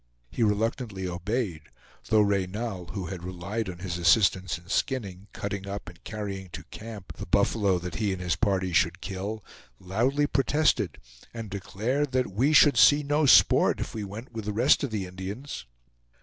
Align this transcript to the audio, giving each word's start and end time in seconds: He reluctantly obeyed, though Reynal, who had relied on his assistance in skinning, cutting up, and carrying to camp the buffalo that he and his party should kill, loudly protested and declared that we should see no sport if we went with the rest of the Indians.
He 0.31 0.41
reluctantly 0.41 1.07
obeyed, 1.07 1.61
though 2.09 2.21
Reynal, 2.21 2.87
who 2.87 3.05
had 3.05 3.23
relied 3.23 3.69
on 3.69 3.77
his 3.77 3.99
assistance 3.99 4.57
in 4.57 4.67
skinning, 4.67 5.27
cutting 5.31 5.67
up, 5.67 5.87
and 5.89 6.03
carrying 6.03 6.49
to 6.53 6.63
camp 6.71 7.17
the 7.17 7.27
buffalo 7.27 7.77
that 7.77 7.93
he 7.97 8.11
and 8.11 8.19
his 8.19 8.35
party 8.35 8.73
should 8.73 8.99
kill, 8.99 9.43
loudly 9.79 10.25
protested 10.25 10.97
and 11.35 11.51
declared 11.51 12.13
that 12.13 12.31
we 12.31 12.51
should 12.51 12.77
see 12.77 13.03
no 13.03 13.27
sport 13.27 13.79
if 13.79 13.93
we 13.93 14.03
went 14.03 14.31
with 14.31 14.45
the 14.45 14.53
rest 14.53 14.83
of 14.83 14.89
the 14.89 15.05
Indians. 15.05 15.67